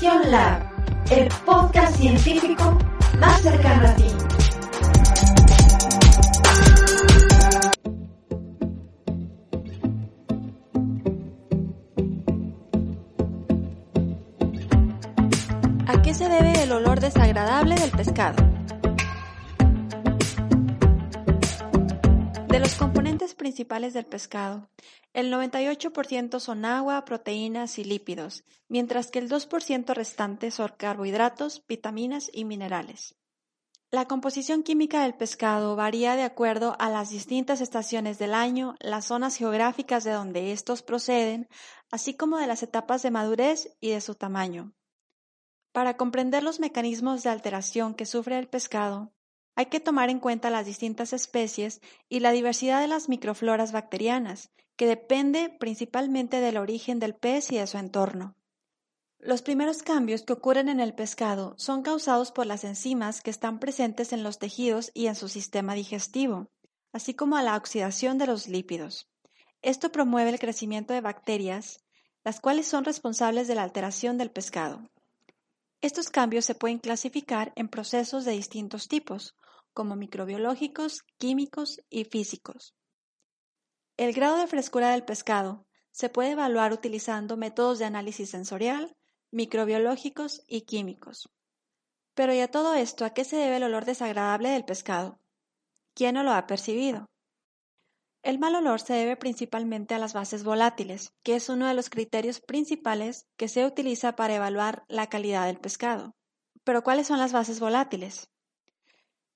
Innovación 0.00 0.22
el 1.10 1.28
podcast 1.44 1.96
científico 1.96 2.78
más 3.18 3.42
cercano 3.42 3.88
a 3.88 3.94
ti. 3.94 4.04
¿A 15.86 16.02
qué 16.02 16.14
se 16.14 16.26
debe 16.26 16.62
el 16.62 16.72
olor 16.72 17.00
desagradable 17.00 17.74
del 17.74 17.90
pescado? 17.90 18.51
De 22.52 22.60
los 22.60 22.74
componentes 22.74 23.34
principales 23.34 23.94
del 23.94 24.04
pescado, 24.04 24.68
el 25.14 25.32
98% 25.32 26.38
son 26.38 26.66
agua, 26.66 27.02
proteínas 27.06 27.78
y 27.78 27.84
lípidos, 27.84 28.44
mientras 28.68 29.10
que 29.10 29.20
el 29.20 29.30
2% 29.30 29.94
restante 29.94 30.50
son 30.50 30.70
carbohidratos, 30.76 31.64
vitaminas 31.66 32.30
y 32.30 32.44
minerales. 32.44 33.14
La 33.90 34.06
composición 34.06 34.64
química 34.64 35.02
del 35.02 35.14
pescado 35.14 35.76
varía 35.76 36.14
de 36.14 36.24
acuerdo 36.24 36.76
a 36.78 36.90
las 36.90 37.08
distintas 37.08 37.62
estaciones 37.62 38.18
del 38.18 38.34
año, 38.34 38.74
las 38.80 39.06
zonas 39.06 39.36
geográficas 39.36 40.04
de 40.04 40.10
donde 40.10 40.52
estos 40.52 40.82
proceden, 40.82 41.48
así 41.90 42.12
como 42.12 42.36
de 42.36 42.48
las 42.48 42.62
etapas 42.62 43.00
de 43.02 43.10
madurez 43.10 43.74
y 43.80 43.92
de 43.92 44.02
su 44.02 44.14
tamaño. 44.14 44.74
Para 45.72 45.96
comprender 45.96 46.42
los 46.42 46.60
mecanismos 46.60 47.22
de 47.22 47.30
alteración 47.30 47.94
que 47.94 48.04
sufre 48.04 48.38
el 48.38 48.46
pescado, 48.46 49.10
hay 49.54 49.66
que 49.66 49.80
tomar 49.80 50.10
en 50.10 50.18
cuenta 50.18 50.50
las 50.50 50.66
distintas 50.66 51.12
especies 51.12 51.80
y 52.08 52.20
la 52.20 52.32
diversidad 52.32 52.80
de 52.80 52.88
las 52.88 53.08
microfloras 53.08 53.72
bacterianas, 53.72 54.50
que 54.76 54.86
depende 54.86 55.50
principalmente 55.60 56.40
del 56.40 56.56
origen 56.56 56.98
del 56.98 57.14
pez 57.14 57.52
y 57.52 57.58
de 57.58 57.66
su 57.66 57.78
entorno. 57.78 58.34
Los 59.18 59.42
primeros 59.42 59.82
cambios 59.82 60.22
que 60.22 60.32
ocurren 60.32 60.68
en 60.68 60.80
el 60.80 60.94
pescado 60.94 61.54
son 61.56 61.82
causados 61.82 62.32
por 62.32 62.46
las 62.46 62.64
enzimas 62.64 63.20
que 63.20 63.30
están 63.30 63.60
presentes 63.60 64.12
en 64.12 64.24
los 64.24 64.38
tejidos 64.38 64.90
y 64.94 65.06
en 65.06 65.14
su 65.14 65.28
sistema 65.28 65.74
digestivo, 65.74 66.50
así 66.92 67.14
como 67.14 67.36
a 67.36 67.42
la 67.42 67.56
oxidación 67.56 68.18
de 68.18 68.26
los 68.26 68.48
lípidos. 68.48 69.08
Esto 69.60 69.92
promueve 69.92 70.30
el 70.30 70.40
crecimiento 70.40 70.92
de 70.92 71.02
bacterias, 71.02 71.84
las 72.24 72.40
cuales 72.40 72.66
son 72.66 72.84
responsables 72.84 73.46
de 73.46 73.54
la 73.54 73.62
alteración 73.62 74.18
del 74.18 74.30
pescado. 74.30 74.90
Estos 75.80 76.10
cambios 76.10 76.44
se 76.44 76.54
pueden 76.54 76.78
clasificar 76.78 77.52
en 77.54 77.68
procesos 77.68 78.24
de 78.24 78.32
distintos 78.32 78.88
tipos, 78.88 79.36
como 79.72 79.96
microbiológicos, 79.96 81.02
químicos 81.18 81.80
y 81.90 82.04
físicos. 82.04 82.74
El 83.96 84.12
grado 84.12 84.38
de 84.38 84.46
frescura 84.46 84.90
del 84.90 85.04
pescado 85.04 85.66
se 85.90 86.08
puede 86.08 86.30
evaluar 86.30 86.72
utilizando 86.72 87.36
métodos 87.36 87.78
de 87.78 87.84
análisis 87.84 88.30
sensorial, 88.30 88.96
microbiológicos 89.30 90.42
y 90.46 90.62
químicos. 90.62 91.28
Pero 92.14 92.34
¿y 92.34 92.40
a 92.40 92.50
todo 92.50 92.74
esto 92.74 93.04
a 93.04 93.10
qué 93.10 93.24
se 93.24 93.36
debe 93.36 93.56
el 93.56 93.64
olor 93.64 93.84
desagradable 93.84 94.50
del 94.50 94.64
pescado? 94.64 95.20
¿Quién 95.94 96.14
no 96.14 96.22
lo 96.22 96.32
ha 96.32 96.46
percibido? 96.46 97.10
El 98.22 98.38
mal 98.38 98.54
olor 98.54 98.80
se 98.80 98.94
debe 98.94 99.16
principalmente 99.16 99.94
a 99.94 99.98
las 99.98 100.12
bases 100.12 100.44
volátiles, 100.44 101.12
que 101.22 101.34
es 101.34 101.48
uno 101.48 101.66
de 101.66 101.74
los 101.74 101.90
criterios 101.90 102.40
principales 102.40 103.26
que 103.36 103.48
se 103.48 103.66
utiliza 103.66 104.14
para 104.14 104.36
evaluar 104.36 104.84
la 104.88 105.08
calidad 105.08 105.46
del 105.46 105.58
pescado. 105.58 106.14
Pero 106.64 106.82
¿cuáles 106.82 107.08
son 107.08 107.18
las 107.18 107.32
bases 107.32 107.58
volátiles? 107.58 108.31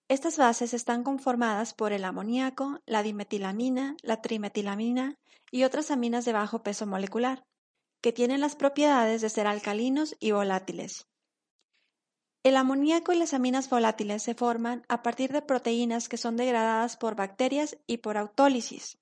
Estas 0.09 0.37
bases 0.37 0.73
están 0.73 1.03
conformadas 1.03 1.75
por 1.75 1.93
el 1.93 2.05
amoníaco, 2.05 2.81
la 2.87 3.03
dimetilamina, 3.03 3.97
la 4.03 4.23
trimetilamina 4.23 5.19
y 5.51 5.65
otras 5.65 5.91
aminas 5.91 6.25
de 6.25 6.33
bajo 6.33 6.63
peso 6.63 6.87
molecular, 6.87 7.45
que 8.01 8.13
tienen 8.13 8.41
las 8.41 8.55
propiedades 8.55 9.21
de 9.21 9.31
ser 9.31 9.49
alcalinos 9.49 10.15
y 10.21 10.31
volátiles. 10.31 11.09
El 12.45 12.57
amoníaco 12.57 13.13
y 13.13 13.19
las 13.19 13.35
aminas 13.35 13.69
volátiles 13.69 14.23
se 14.23 14.37
forman 14.37 14.85
a 14.89 15.03
partir 15.03 15.33
de 15.33 15.43
proteínas 15.43 16.09
que 16.09 16.17
son 16.17 16.37
degradadas 16.37 16.97
por 16.97 17.17
bacterias 17.17 17.77
y 17.89 17.97
por 17.97 18.17
autólisis. 18.17 18.99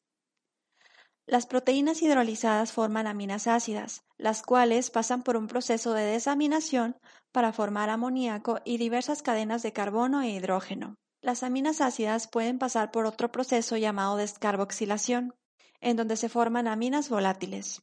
Las 1.26 1.46
proteínas 1.46 2.02
hidrolizadas 2.02 2.72
forman 2.72 3.06
aminas 3.06 3.46
ácidas, 3.46 4.02
las 4.18 4.42
cuales 4.42 4.90
pasan 4.90 5.22
por 5.22 5.36
un 5.36 5.46
proceso 5.46 5.94
de 5.94 6.04
desaminación 6.04 6.96
para 7.32 7.52
formar 7.52 7.88
amoníaco 7.88 8.60
y 8.64 8.76
diversas 8.76 9.22
cadenas 9.22 9.62
de 9.62 9.72
carbono 9.72 10.20
e 10.20 10.30
hidrógeno. 10.30 10.96
Las 11.22 11.42
aminas 11.42 11.80
ácidas 11.80 12.28
pueden 12.28 12.58
pasar 12.58 12.90
por 12.90 13.06
otro 13.06 13.32
proceso 13.32 13.78
llamado 13.78 14.18
descarboxilación, 14.18 15.34
en 15.80 15.96
donde 15.96 16.16
se 16.16 16.28
forman 16.28 16.68
aminas 16.68 17.08
volátiles. 17.08 17.82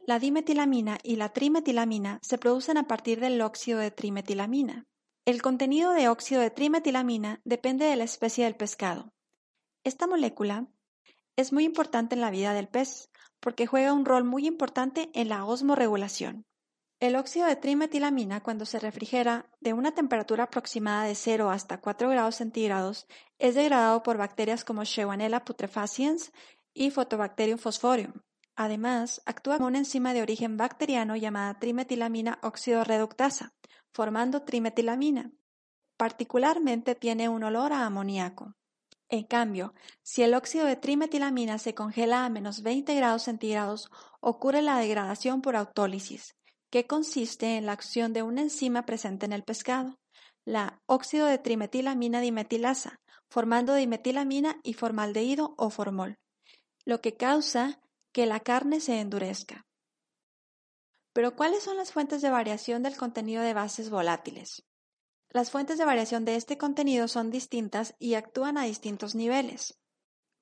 La 0.00 0.18
dimetilamina 0.18 0.98
y 1.04 1.16
la 1.16 1.28
trimetilamina 1.28 2.18
se 2.22 2.38
producen 2.38 2.76
a 2.76 2.88
partir 2.88 3.20
del 3.20 3.40
óxido 3.40 3.78
de 3.78 3.92
trimetilamina. 3.92 4.86
El 5.24 5.42
contenido 5.42 5.92
de 5.92 6.08
óxido 6.08 6.40
de 6.40 6.50
trimetilamina 6.50 7.40
depende 7.44 7.84
de 7.84 7.94
la 7.94 8.04
especie 8.04 8.44
del 8.44 8.56
pescado. 8.56 9.12
Esta 9.84 10.06
molécula 10.06 10.66
es 11.38 11.52
muy 11.52 11.64
importante 11.64 12.16
en 12.16 12.20
la 12.20 12.32
vida 12.32 12.52
del 12.52 12.66
pez 12.66 13.10
porque 13.38 13.68
juega 13.68 13.92
un 13.92 14.04
rol 14.04 14.24
muy 14.24 14.44
importante 14.44 15.08
en 15.14 15.28
la 15.28 15.44
osmorregulación. 15.44 16.44
El 16.98 17.14
óxido 17.14 17.46
de 17.46 17.54
trimetilamina, 17.54 18.42
cuando 18.42 18.66
se 18.66 18.80
refrigera 18.80 19.48
de 19.60 19.72
una 19.72 19.92
temperatura 19.92 20.44
aproximada 20.44 21.04
de 21.04 21.14
0 21.14 21.48
hasta 21.50 21.80
4 21.80 22.10
grados 22.10 22.34
centígrados, 22.34 23.06
es 23.38 23.54
degradado 23.54 24.02
por 24.02 24.16
bacterias 24.16 24.64
como 24.64 24.82
Shewanella 24.82 25.44
putrefaciens 25.44 26.32
y 26.74 26.90
Photobacterium 26.90 27.60
fosforium. 27.60 28.14
Además, 28.56 29.22
actúa 29.24 29.58
como 29.58 29.68
una 29.68 29.78
enzima 29.78 30.14
de 30.14 30.22
origen 30.22 30.56
bacteriano 30.56 31.14
llamada 31.14 31.60
trimetilamina 31.60 32.40
óxido 32.42 32.82
reductasa, 32.82 33.54
formando 33.92 34.42
trimetilamina. 34.42 35.30
Particularmente 35.96 36.96
tiene 36.96 37.28
un 37.28 37.44
olor 37.44 37.72
a 37.72 37.86
amoníaco. 37.86 38.56
En 39.10 39.24
cambio, 39.24 39.72
si 40.02 40.22
el 40.22 40.34
óxido 40.34 40.66
de 40.66 40.76
trimetilamina 40.76 41.58
se 41.58 41.74
congela 41.74 42.24
a 42.24 42.28
menos 42.28 42.62
20 42.62 42.94
grados 42.94 43.22
centígrados, 43.22 43.90
ocurre 44.20 44.60
la 44.60 44.78
degradación 44.78 45.40
por 45.40 45.56
autólisis, 45.56 46.36
que 46.70 46.86
consiste 46.86 47.56
en 47.56 47.66
la 47.66 47.72
acción 47.72 48.12
de 48.12 48.22
una 48.22 48.42
enzima 48.42 48.84
presente 48.84 49.24
en 49.24 49.32
el 49.32 49.44
pescado, 49.44 49.98
la 50.44 50.82
óxido 50.86 51.26
de 51.26 51.38
trimetilamina 51.38 52.20
dimetilasa, 52.20 53.00
formando 53.30 53.74
dimetilamina 53.74 54.60
y 54.62 54.74
formaldehído 54.74 55.54
o 55.56 55.70
formol, 55.70 56.18
lo 56.84 57.00
que 57.00 57.16
causa 57.16 57.80
que 58.12 58.26
la 58.26 58.40
carne 58.40 58.80
se 58.80 59.00
endurezca. 59.00 59.66
Pero 61.14 61.34
¿cuáles 61.34 61.62
son 61.62 61.76
las 61.76 61.92
fuentes 61.92 62.22
de 62.22 62.30
variación 62.30 62.82
del 62.82 62.96
contenido 62.96 63.42
de 63.42 63.54
bases 63.54 63.90
volátiles? 63.90 64.67
Las 65.30 65.50
fuentes 65.50 65.76
de 65.76 65.84
variación 65.84 66.24
de 66.24 66.36
este 66.36 66.56
contenido 66.56 67.06
son 67.06 67.30
distintas 67.30 67.94
y 67.98 68.14
actúan 68.14 68.56
a 68.56 68.64
distintos 68.64 69.14
niveles. 69.14 69.78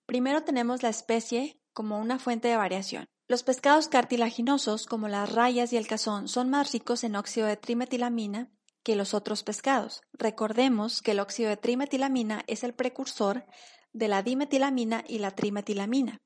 Primero 0.06 0.44
tenemos 0.44 0.82
la 0.82 0.88
especie 0.88 1.60
como 1.72 1.98
una 1.98 2.18
fuente 2.18 2.48
de 2.48 2.56
variación. 2.56 3.06
Los 3.28 3.42
pescados 3.42 3.88
cartilaginosos, 3.88 4.86
como 4.86 5.08
las 5.08 5.32
rayas 5.32 5.72
y 5.72 5.76
el 5.76 5.88
cazón, 5.88 6.28
son 6.28 6.48
más 6.48 6.72
ricos 6.72 7.02
en 7.02 7.16
óxido 7.16 7.48
de 7.48 7.56
trimetilamina 7.56 8.52
que 8.84 8.94
los 8.94 9.14
otros 9.14 9.42
pescados. 9.42 10.02
Recordemos 10.12 11.02
que 11.02 11.10
el 11.10 11.18
óxido 11.18 11.50
de 11.50 11.56
trimetilamina 11.56 12.44
es 12.46 12.62
el 12.62 12.72
precursor 12.72 13.44
de 13.92 14.06
la 14.06 14.22
dimetilamina 14.22 15.02
y 15.08 15.18
la 15.18 15.32
trimetilamina. 15.32 16.20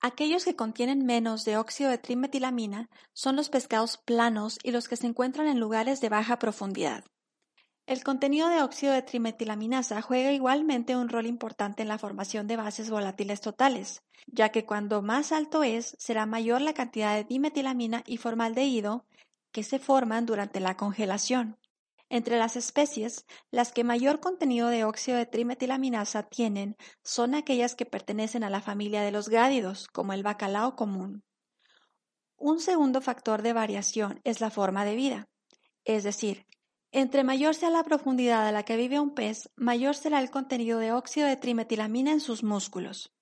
Aquellos 0.00 0.44
que 0.44 0.56
contienen 0.56 1.06
menos 1.06 1.44
de 1.44 1.56
óxido 1.56 1.90
de 1.90 1.98
trimetilamina 1.98 2.90
son 3.12 3.36
los 3.36 3.48
pescados 3.48 3.98
planos 3.98 4.58
y 4.64 4.72
los 4.72 4.88
que 4.88 4.96
se 4.96 5.06
encuentran 5.06 5.46
en 5.46 5.60
lugares 5.60 6.00
de 6.00 6.08
baja 6.08 6.40
profundidad. 6.40 7.04
El 7.86 8.02
contenido 8.02 8.48
de 8.48 8.62
óxido 8.62 8.94
de 8.94 9.02
trimetilaminasa 9.02 10.00
juega 10.00 10.32
igualmente 10.32 10.96
un 10.96 11.10
rol 11.10 11.26
importante 11.26 11.82
en 11.82 11.88
la 11.88 11.98
formación 11.98 12.46
de 12.46 12.56
bases 12.56 12.88
volátiles 12.88 13.42
totales, 13.42 14.02
ya 14.26 14.48
que 14.48 14.64
cuando 14.64 15.02
más 15.02 15.32
alto 15.32 15.62
es, 15.62 15.94
será 15.98 16.24
mayor 16.24 16.62
la 16.62 16.72
cantidad 16.72 17.14
de 17.14 17.24
dimetilamina 17.24 18.02
y 18.06 18.16
formaldehído 18.16 19.04
que 19.52 19.62
se 19.62 19.78
forman 19.78 20.24
durante 20.24 20.60
la 20.60 20.78
congelación. 20.78 21.58
Entre 22.08 22.38
las 22.38 22.56
especies, 22.56 23.26
las 23.50 23.72
que 23.72 23.84
mayor 23.84 24.18
contenido 24.18 24.68
de 24.68 24.84
óxido 24.84 25.18
de 25.18 25.26
trimetilaminasa 25.26 26.22
tienen 26.22 26.76
son 27.02 27.34
aquellas 27.34 27.74
que 27.74 27.84
pertenecen 27.84 28.44
a 28.44 28.50
la 28.50 28.62
familia 28.62 29.02
de 29.02 29.12
los 29.12 29.28
gádidos, 29.28 29.88
como 29.88 30.14
el 30.14 30.22
bacalao 30.22 30.74
común. 30.74 31.22
Un 32.36 32.60
segundo 32.60 33.02
factor 33.02 33.42
de 33.42 33.52
variación 33.52 34.20
es 34.24 34.40
la 34.40 34.50
forma 34.50 34.84
de 34.86 34.96
vida, 34.96 35.28
es 35.84 36.02
decir, 36.02 36.46
entre 36.96 37.24
mayor 37.24 37.56
sea 37.56 37.70
la 37.70 37.82
profundidad 37.82 38.46
a 38.46 38.52
la 38.52 38.62
que 38.62 38.76
vive 38.76 39.00
un 39.00 39.14
pez, 39.16 39.50
mayor 39.56 39.96
será 39.96 40.20
el 40.20 40.30
contenido 40.30 40.78
de 40.78 40.92
óxido 40.92 41.26
de 41.26 41.36
trimetilamina 41.36 42.12
en 42.12 42.20
sus 42.20 42.44
músculos. 42.44 43.12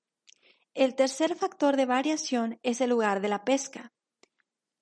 El 0.74 0.94
tercer 0.94 1.34
factor 1.36 1.76
de 1.76 1.86
variación 1.86 2.60
es 2.62 2.82
el 2.82 2.90
lugar 2.90 3.22
de 3.22 3.28
la 3.28 3.44
pesca. 3.44 3.90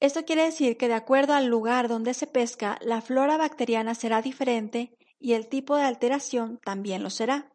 Esto 0.00 0.24
quiere 0.24 0.42
decir 0.42 0.76
que 0.76 0.88
de 0.88 0.94
acuerdo 0.94 1.34
al 1.34 1.46
lugar 1.46 1.86
donde 1.86 2.14
se 2.14 2.26
pesca, 2.26 2.78
la 2.80 3.00
flora 3.00 3.36
bacteriana 3.36 3.94
será 3.94 4.22
diferente 4.22 4.92
y 5.20 5.34
el 5.34 5.48
tipo 5.48 5.76
de 5.76 5.84
alteración 5.84 6.58
también 6.58 7.04
lo 7.04 7.10
será. 7.10 7.52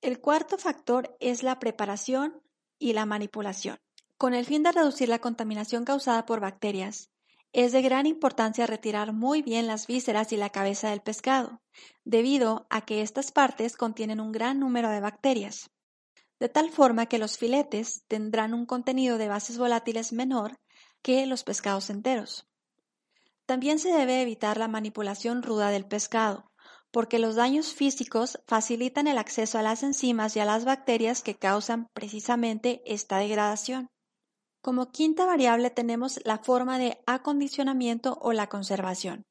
El 0.00 0.20
cuarto 0.20 0.58
factor 0.58 1.16
es 1.20 1.44
la 1.44 1.60
preparación 1.60 2.42
y 2.80 2.94
la 2.94 3.06
manipulación. 3.06 3.78
Con 4.18 4.34
el 4.34 4.44
fin 4.44 4.64
de 4.64 4.72
reducir 4.72 5.08
la 5.08 5.20
contaminación 5.20 5.84
causada 5.84 6.26
por 6.26 6.40
bacterias, 6.40 7.10
es 7.54 7.70
de 7.70 7.82
gran 7.82 8.04
importancia 8.04 8.66
retirar 8.66 9.12
muy 9.12 9.40
bien 9.40 9.68
las 9.68 9.86
vísceras 9.86 10.32
y 10.32 10.36
la 10.36 10.50
cabeza 10.50 10.90
del 10.90 11.00
pescado, 11.00 11.62
debido 12.04 12.66
a 12.68 12.84
que 12.84 13.00
estas 13.00 13.30
partes 13.30 13.76
contienen 13.76 14.20
un 14.20 14.32
gran 14.32 14.58
número 14.58 14.90
de 14.90 14.98
bacterias, 14.98 15.70
de 16.40 16.48
tal 16.48 16.70
forma 16.70 17.06
que 17.06 17.18
los 17.18 17.38
filetes 17.38 18.02
tendrán 18.08 18.54
un 18.54 18.66
contenido 18.66 19.18
de 19.18 19.28
bases 19.28 19.56
volátiles 19.56 20.12
menor 20.12 20.58
que 21.00 21.26
los 21.26 21.44
pescados 21.44 21.90
enteros. 21.90 22.48
También 23.46 23.78
se 23.78 23.92
debe 23.92 24.20
evitar 24.20 24.58
la 24.58 24.66
manipulación 24.66 25.44
ruda 25.44 25.70
del 25.70 25.86
pescado, 25.86 26.50
porque 26.90 27.20
los 27.20 27.36
daños 27.36 27.72
físicos 27.72 28.40
facilitan 28.48 29.06
el 29.06 29.16
acceso 29.16 29.60
a 29.60 29.62
las 29.62 29.84
enzimas 29.84 30.34
y 30.34 30.40
a 30.40 30.44
las 30.44 30.64
bacterias 30.64 31.22
que 31.22 31.36
causan 31.36 31.88
precisamente 31.94 32.82
esta 32.84 33.18
degradación. 33.18 33.90
Como 34.64 34.90
quinta 34.90 35.26
variable 35.26 35.68
tenemos 35.68 36.20
la 36.24 36.38
forma 36.38 36.78
de 36.78 36.98
acondicionamiento 37.04 38.16
o 38.22 38.32
la 38.32 38.48
conservación. 38.48 39.26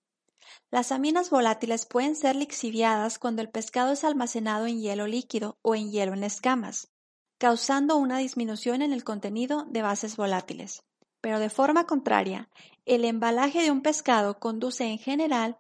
Las 0.70 0.92
aminas 0.92 1.32
volátiles 1.32 1.88
pueden 1.88 2.16
ser 2.16 2.36
lixiviadas 2.36 3.18
cuando 3.18 3.42
el 3.42 3.50
pescado 3.50 3.94
es 3.94 4.04
almacenado 4.04 4.68
en 4.68 4.80
hielo 4.80 5.08
líquido 5.08 5.58
o 5.64 5.74
en 5.74 5.90
hielo 5.90 6.14
en 6.14 6.24
escamas, 6.24 6.92
causando 7.40 7.98
una 7.98 8.20
disminución 8.20 8.84
en 8.84 8.94
el 8.94 9.04
contenido 9.04 9.66
de 9.68 9.82
bases 9.82 10.18
volátiles. 10.18 10.84
Pero 11.20 11.40
de 11.40 11.50
forma 11.50 11.88
contraria, 11.88 12.48
el 12.86 13.04
embalaje 13.04 13.64
de 13.64 13.72
un 13.72 13.82
pescado 13.82 14.40
conduce 14.40 14.84
en 14.84 15.00
general 15.00 15.58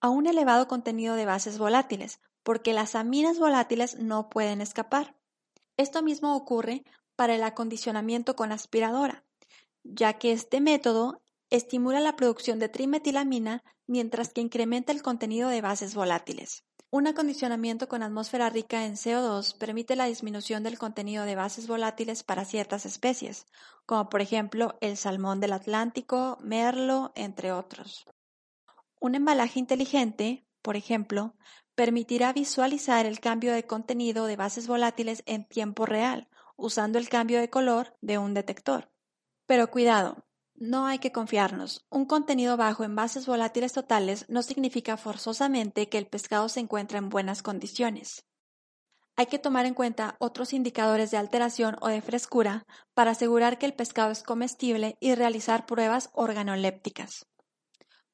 a 0.00 0.08
un 0.08 0.28
elevado 0.28 0.66
contenido 0.66 1.14
de 1.14 1.26
bases 1.26 1.58
volátiles, 1.58 2.20
porque 2.42 2.72
las 2.72 2.94
aminas 2.94 3.38
volátiles 3.38 3.98
no 3.98 4.30
pueden 4.30 4.62
escapar. 4.62 5.14
Esto 5.76 6.02
mismo 6.02 6.34
ocurre 6.34 6.84
para 7.20 7.34
el 7.34 7.42
acondicionamiento 7.42 8.34
con 8.34 8.50
aspiradora, 8.50 9.26
ya 9.84 10.14
que 10.14 10.32
este 10.32 10.62
método 10.62 11.20
estimula 11.50 12.00
la 12.00 12.16
producción 12.16 12.58
de 12.58 12.70
trimetilamina 12.70 13.62
mientras 13.86 14.30
que 14.32 14.40
incrementa 14.40 14.90
el 14.90 15.02
contenido 15.02 15.50
de 15.50 15.60
bases 15.60 15.94
volátiles. 15.94 16.64
Un 16.88 17.08
acondicionamiento 17.08 17.88
con 17.90 18.02
atmósfera 18.02 18.48
rica 18.48 18.86
en 18.86 18.94
CO2 18.94 19.54
permite 19.58 19.96
la 19.96 20.06
disminución 20.06 20.62
del 20.62 20.78
contenido 20.78 21.26
de 21.26 21.36
bases 21.36 21.66
volátiles 21.66 22.22
para 22.22 22.46
ciertas 22.46 22.86
especies, 22.86 23.44
como 23.84 24.08
por 24.08 24.22
ejemplo 24.22 24.78
el 24.80 24.96
salmón 24.96 25.40
del 25.40 25.52
Atlántico, 25.52 26.38
merlo, 26.40 27.12
entre 27.16 27.52
otros. 27.52 28.06
Un 28.98 29.14
embalaje 29.14 29.58
inteligente, 29.58 30.46
por 30.62 30.74
ejemplo, 30.74 31.34
permitirá 31.74 32.32
visualizar 32.32 33.04
el 33.04 33.20
cambio 33.20 33.52
de 33.52 33.66
contenido 33.66 34.24
de 34.24 34.36
bases 34.36 34.66
volátiles 34.66 35.22
en 35.26 35.44
tiempo 35.44 35.84
real, 35.84 36.26
usando 36.60 36.98
el 36.98 37.08
cambio 37.08 37.40
de 37.40 37.50
color 37.50 37.96
de 38.00 38.18
un 38.18 38.34
detector. 38.34 38.90
Pero 39.46 39.70
cuidado, 39.70 40.24
no 40.54 40.86
hay 40.86 40.98
que 40.98 41.10
confiarnos. 41.10 41.86
Un 41.90 42.04
contenido 42.04 42.56
bajo 42.56 42.84
en 42.84 42.94
bases 42.94 43.26
volátiles 43.26 43.72
totales 43.72 44.26
no 44.28 44.42
significa 44.42 44.96
forzosamente 44.96 45.88
que 45.88 45.98
el 45.98 46.06
pescado 46.06 46.48
se 46.48 46.60
encuentra 46.60 46.98
en 46.98 47.08
buenas 47.08 47.42
condiciones. 47.42 48.26
Hay 49.16 49.26
que 49.26 49.38
tomar 49.38 49.66
en 49.66 49.74
cuenta 49.74 50.16
otros 50.18 50.52
indicadores 50.52 51.10
de 51.10 51.16
alteración 51.16 51.76
o 51.80 51.88
de 51.88 52.00
frescura 52.00 52.66
para 52.94 53.10
asegurar 53.12 53.58
que 53.58 53.66
el 53.66 53.74
pescado 53.74 54.10
es 54.10 54.22
comestible 54.22 54.96
y 55.00 55.14
realizar 55.14 55.66
pruebas 55.66 56.10
organolépticas. 56.12 57.26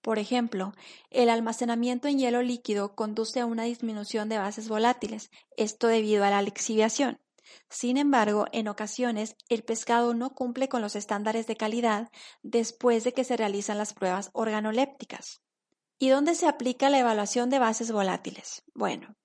Por 0.00 0.20
ejemplo, 0.20 0.72
el 1.10 1.30
almacenamiento 1.30 2.06
en 2.06 2.18
hielo 2.18 2.42
líquido 2.42 2.94
conduce 2.94 3.40
a 3.40 3.46
una 3.46 3.64
disminución 3.64 4.28
de 4.28 4.38
bases 4.38 4.68
volátiles, 4.68 5.30
esto 5.56 5.88
debido 5.88 6.24
a 6.24 6.30
la 6.30 6.42
lixiviación. 6.42 7.18
Sin 7.68 7.96
embargo, 7.96 8.46
en 8.52 8.68
ocasiones 8.68 9.36
el 9.48 9.62
pescado 9.62 10.14
no 10.14 10.34
cumple 10.34 10.68
con 10.68 10.82
los 10.82 10.96
estándares 10.96 11.46
de 11.46 11.56
calidad 11.56 12.08
después 12.42 13.04
de 13.04 13.12
que 13.12 13.24
se 13.24 13.36
realizan 13.36 13.78
las 13.78 13.94
pruebas 13.94 14.30
organolépticas. 14.32 15.40
¿Y 15.98 16.10
dónde 16.10 16.34
se 16.34 16.46
aplica 16.46 16.90
la 16.90 16.98
evaluación 16.98 17.48
de 17.50 17.58
bases 17.58 17.90
volátiles? 17.90 18.62
Bueno, 18.74 19.16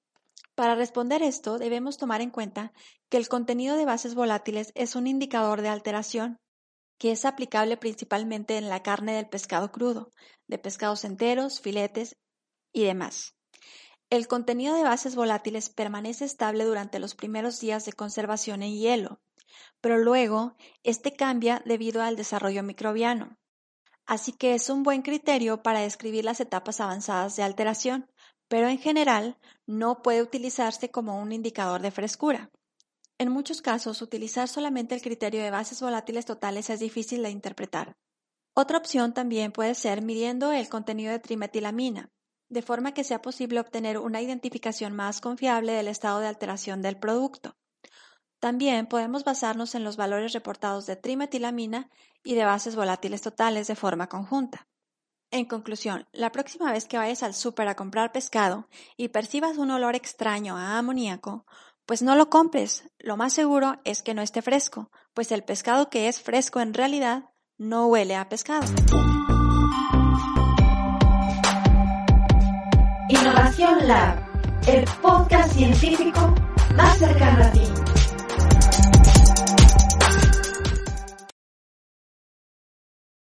para 0.55 0.75
responder 0.75 1.21
esto 1.23 1.57
debemos 1.57 1.97
tomar 1.97 2.21
en 2.21 2.29
cuenta 2.29 2.71
que 3.09 3.17
el 3.17 3.27
contenido 3.27 3.77
de 3.77 3.85
bases 3.85 4.15
volátiles 4.15 4.71
es 4.75 4.95
un 4.95 5.07
indicador 5.07 5.61
de 5.61 5.69
alteración 5.69 6.39
que 6.97 7.11
es 7.11 7.25
aplicable 7.25 7.77
principalmente 7.77 8.57
en 8.57 8.69
la 8.69 8.83
carne 8.83 9.13
del 9.13 9.27
pescado 9.27 9.71
crudo, 9.71 10.11
de 10.47 10.59
pescados 10.59 11.03
enteros, 11.03 11.59
filetes 11.59 12.15
y 12.71 12.83
demás. 12.83 13.33
El 14.11 14.27
contenido 14.27 14.75
de 14.75 14.83
bases 14.83 15.15
volátiles 15.15 15.69
permanece 15.69 16.25
estable 16.25 16.65
durante 16.65 16.99
los 16.99 17.15
primeros 17.15 17.61
días 17.61 17.85
de 17.85 17.93
conservación 17.93 18.61
en 18.61 18.73
hielo, 18.73 19.21
pero 19.79 19.99
luego 19.99 20.57
este 20.83 21.13
cambia 21.13 21.61
debido 21.65 22.03
al 22.03 22.17
desarrollo 22.17 22.61
microbiano. 22.61 23.37
Así 24.05 24.33
que 24.33 24.53
es 24.53 24.69
un 24.69 24.83
buen 24.83 25.01
criterio 25.01 25.63
para 25.63 25.79
describir 25.79 26.25
las 26.25 26.41
etapas 26.41 26.81
avanzadas 26.81 27.37
de 27.37 27.43
alteración, 27.43 28.11
pero 28.49 28.67
en 28.67 28.79
general 28.79 29.37
no 29.65 30.01
puede 30.01 30.21
utilizarse 30.21 30.91
como 30.91 31.17
un 31.17 31.31
indicador 31.31 31.81
de 31.81 31.91
frescura. 31.91 32.51
En 33.17 33.31
muchos 33.31 33.61
casos, 33.61 34.01
utilizar 34.01 34.49
solamente 34.49 34.93
el 34.93 35.01
criterio 35.01 35.41
de 35.41 35.51
bases 35.51 35.81
volátiles 35.81 36.25
totales 36.25 36.69
es 36.69 36.81
difícil 36.81 37.23
de 37.23 37.29
interpretar. 37.29 37.95
Otra 38.53 38.77
opción 38.77 39.13
también 39.13 39.53
puede 39.53 39.73
ser 39.73 40.01
midiendo 40.01 40.51
el 40.51 40.67
contenido 40.67 41.13
de 41.13 41.19
trimetilamina, 41.19 42.11
de 42.51 42.61
forma 42.61 42.93
que 42.93 43.05
sea 43.05 43.21
posible 43.21 43.61
obtener 43.61 43.97
una 43.97 44.21
identificación 44.21 44.93
más 44.93 45.21
confiable 45.21 45.71
del 45.71 45.87
estado 45.87 46.19
de 46.19 46.27
alteración 46.27 46.81
del 46.81 46.97
producto. 46.97 47.55
También 48.39 48.87
podemos 48.87 49.23
basarnos 49.23 49.73
en 49.73 49.85
los 49.85 49.95
valores 49.95 50.33
reportados 50.33 50.85
de 50.85 50.97
trimetilamina 50.97 51.89
y 52.23 52.35
de 52.35 52.43
bases 52.43 52.75
volátiles 52.75 53.21
totales 53.21 53.67
de 53.67 53.75
forma 53.75 54.07
conjunta. 54.07 54.67
En 55.31 55.45
conclusión, 55.45 56.07
la 56.11 56.33
próxima 56.33 56.73
vez 56.73 56.85
que 56.85 56.97
vayas 56.97 57.23
al 57.23 57.33
súper 57.33 57.69
a 57.69 57.75
comprar 57.75 58.11
pescado 58.11 58.67
y 58.97 59.07
percibas 59.07 59.57
un 59.57 59.71
olor 59.71 59.95
extraño 59.95 60.57
a 60.57 60.77
amoníaco, 60.77 61.45
pues 61.85 62.01
no 62.01 62.15
lo 62.15 62.29
compres. 62.29 62.83
Lo 62.99 63.15
más 63.15 63.31
seguro 63.31 63.79
es 63.85 64.03
que 64.03 64.13
no 64.13 64.21
esté 64.21 64.41
fresco, 64.41 64.91
pues 65.13 65.31
el 65.31 65.45
pescado 65.45 65.89
que 65.89 66.09
es 66.09 66.21
fresco 66.21 66.59
en 66.59 66.73
realidad 66.73 67.29
no 67.57 67.87
huele 67.87 68.17
a 68.17 68.27
pescado. 68.27 68.67
Innovación 73.51 73.87
Lab, 73.87 74.15
el 74.67 74.85
podcast 75.01 75.51
científico 75.51 76.33
más 76.75 76.97
cercano 76.97 77.43
a 77.43 77.51
ti. 77.51 77.90